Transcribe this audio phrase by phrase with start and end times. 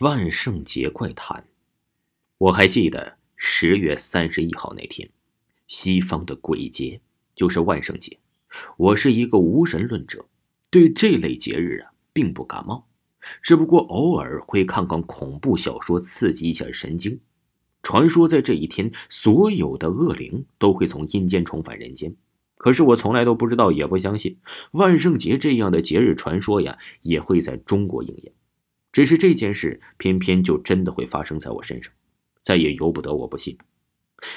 [0.00, 1.46] 万圣节怪谈。
[2.38, 5.08] 我还记得十月三十一号那天，
[5.68, 7.00] 西方的鬼节
[7.36, 8.18] 就是万圣节。
[8.76, 10.26] 我是一个无神论者，
[10.68, 12.88] 对这类节日啊并不感冒，
[13.40, 17.20] 只不过偶尔会看看恐怖小说刺激一下神经。
[17.84, 22.12] 传说在这一天，所有的恶灵都会从阴间重返人间。
[22.56, 24.36] 可是我从来都不知道，也不相信
[24.72, 28.32] 万圣节这样的节日传说呀，也会在中国应验。
[28.94, 31.92] 只是这件事偏偏就真的会发生在我身上，
[32.42, 33.58] 再也由不得我不信。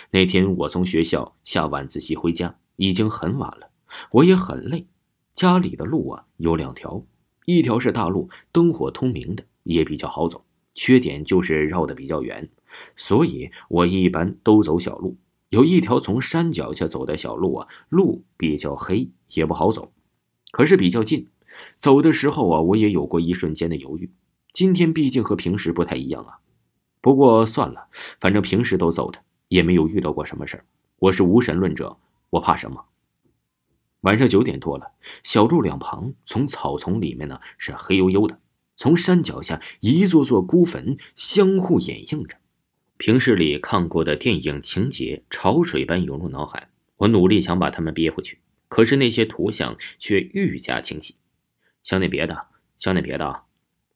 [0.10, 3.70] 那天我从学校下晚自习回家，已经很晚了，
[4.10, 4.88] 我也很累。
[5.36, 7.06] 家里的路啊有两条，
[7.46, 10.44] 一条是大路，灯火通明的，也比较好走。
[10.74, 12.50] 缺点就是绕得比较远，
[12.96, 15.16] 所以我一般都走小路。
[15.50, 19.94] 有一条从山脚下走的小路啊，路比较黑，也不好走，
[20.50, 21.28] 可是比较近。
[21.78, 24.10] 走的时候啊，我也有过一瞬间的犹豫。
[24.58, 26.40] 今天毕竟和平时不太一样啊，
[27.00, 27.90] 不过算了，
[28.20, 30.66] 反正平时都走的，也没有遇到过什么事儿。
[30.98, 31.96] 我是无神论者，
[32.32, 32.84] 我怕什么？
[34.00, 38.40] 晚上九点多了，小路两旁从草丛里面呢是黑黝黝的，
[38.76, 42.36] 从山脚下一座座孤坟相互掩映着，
[42.98, 46.68] 平时里看过的电影情节潮水般涌入脑海。
[46.96, 51.14] 我努力想把它们憋回去，可是那些图像却愈加清晰。
[51.84, 52.48] 想点别的，
[52.80, 53.44] 想点别的啊！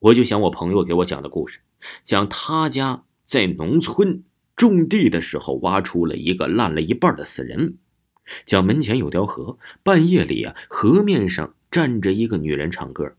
[0.01, 1.59] 我就想我朋友给我讲的故事，
[2.03, 4.23] 讲他家在农村
[4.55, 7.77] 种地的时候挖出了一个烂了一半的死人，
[8.43, 13.15] 讲门前有条河，半夜里啊，河面上站着一个女人唱歌。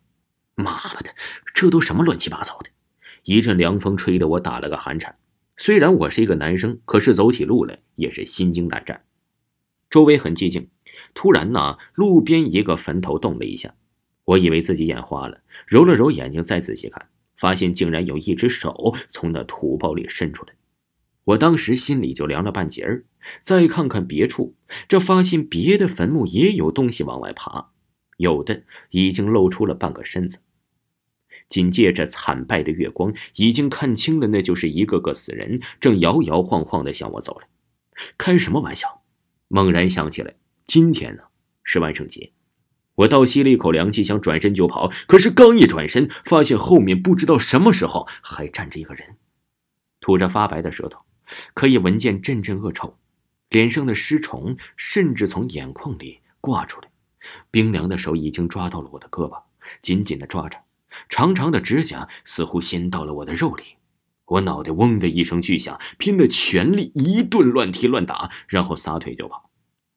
[0.56, 1.10] 妈的，
[1.54, 2.70] 这都什么乱七八糟的！
[3.22, 5.16] 一阵凉风吹得我打了个寒颤。
[5.56, 9.04] 虽然我是一个男生，可是走起路来也是心惊胆战。
[9.88, 10.68] 周围很寂静，
[11.14, 13.72] 突然呢，路边一个坟头动了一下。
[14.24, 20.52] 我以为自己眼花了，揉了揉眼睛，再仔细看，发现竟然有一只手从那土包里伸出来。
[21.24, 23.04] 我当时心里就凉了半截儿。
[23.44, 24.56] 再看看别处，
[24.88, 27.70] 这发现别的坟墓也有东西往外爬，
[28.16, 30.40] 有的已经露出了半个身子。
[31.48, 37.46] 紧接着，惨败的月光已经看清了，那就是一个个死人，正摇摇晃晃的向我走来。
[38.18, 39.02] 开什么玩笑？
[39.46, 40.34] 猛然想起来，
[40.66, 41.22] 今天呢
[41.62, 42.32] 是万圣节。
[42.94, 49.16] 我倒吸了一口凉气，想转身就跑，可是刚一转身，发现后面不知道什么时候还站着一个人，
[50.00, 51.00] 吐着发白的舌头，
[51.54, 52.98] 可以闻见阵阵恶臭，
[53.48, 56.88] 脸上的尸虫甚至从眼眶里挂出来，
[57.50, 59.40] 冰凉的手已经抓到了我的胳膊，
[59.80, 60.58] 紧紧的抓着，
[61.08, 63.64] 长长的指甲似乎掀到了我的肉里，
[64.26, 69.50] 我脑袋嗡的一声巨响，拼了全力一顿乱踢乱打，然后撒腿就跑。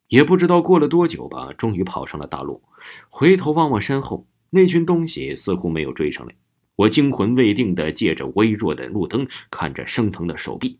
[0.07, 2.63] 也不知道过了多久吧，终于跑上了大路。
[3.09, 6.35] 回头望望身后，那群东西似乎没有追上来。
[6.75, 10.79] 我惊魂未定的借着微弱的路灯，看着生疼的手臂，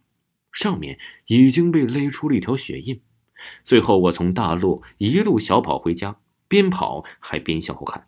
[0.51, 2.99] 上面已经被勒出了一条血印。
[3.63, 6.17] 最后，我从大路一路小跑回家，
[6.47, 8.07] 边跑还边向后看。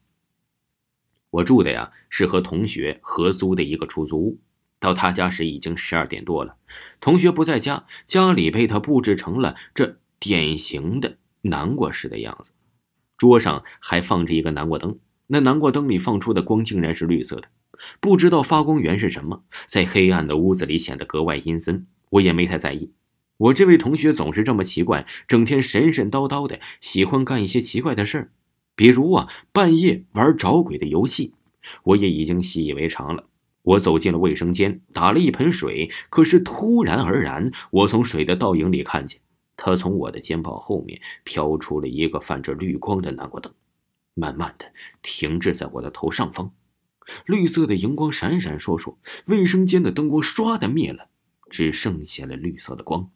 [1.29, 4.39] 我住的呀是和同学合租的一个出租屋。
[4.79, 6.55] 到他家时已经十二点多了，
[6.99, 9.97] 同学不在家，家里被他布置成了这。
[10.19, 12.49] 典型的南瓜式的样子，
[13.17, 14.97] 桌上还放着一个南瓜灯，
[15.27, 17.47] 那南瓜灯里放出的光竟然是绿色的，
[17.99, 21.87] 不知道发光源是什么，在黑暗的屋子里显得格外阴森。
[22.11, 22.91] 我也没太在意，
[23.37, 28.31] 我这位同学总是这么奇怪，整天神神叨叨的，喜欢干一些奇怪的事儿，
[28.75, 31.33] 比如啊，半夜玩找鬼的游戏，
[31.83, 33.25] 我也已经习以为常了。
[33.63, 39.19] 我走进了卫生间，打了一盆水，可是突然而然，我从水的倒影里看见。
[39.57, 43.51] 他从我的肩膀后面飘出了一个泛着绿光的南瓜灯，
[44.13, 46.53] 慢慢的停滞在我的头上方。
[47.25, 51.09] 绿色的荧光闪闪烁烁，卫生间的灯光唰的灭了，
[51.49, 53.09] 只剩下了绿色的光。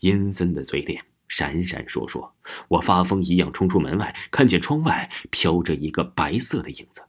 [0.00, 2.30] 阴森的嘴脸闪闪烁烁，
[2.68, 7.02] 我发疯一样冲出门外，看见窗外飘着一个白色的影子。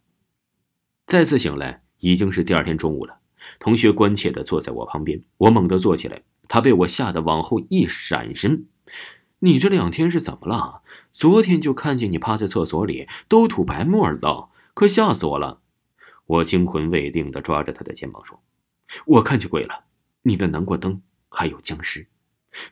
[1.08, 3.20] 再次醒来，已经是第二天中午了。
[3.60, 6.22] 同学关切的坐在我旁边，我猛地坐起来。
[6.54, 8.66] 他被我吓得往后一闪身，
[9.40, 10.82] 你这两天是怎么了？
[11.14, 15.62] 昨天就看见你趴在厕所里，都吐白沫了，可吓死我了！
[16.26, 18.38] 我惊魂未定的抓着他的肩膀说
[19.08, 19.86] ：“我看见鬼了，
[20.24, 22.06] 你的南瓜灯还有僵尸。”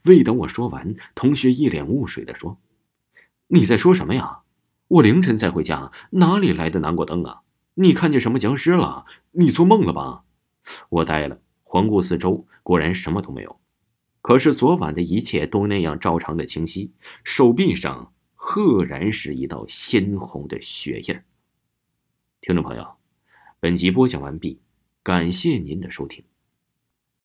[0.03, 2.57] 未等我说完，同学一脸雾水的说
[3.47, 4.39] ：“你在说什么呀？
[4.89, 7.43] 我凌晨才回家，哪里来的南瓜灯啊？
[7.75, 9.05] 你看见什么僵尸了？
[9.31, 10.25] 你做梦了吧？”
[10.89, 13.57] 我呆了，环顾四周，果然什么都没有。
[14.21, 16.91] 可是昨晚的一切都那样照常的清晰，
[17.23, 21.19] 手臂上赫然是一道鲜红的血印。
[22.41, 22.87] 听众朋友，
[23.59, 24.59] 本集播讲完毕，
[25.03, 25.31] 感。
[25.31, 26.28] 谢您的收听。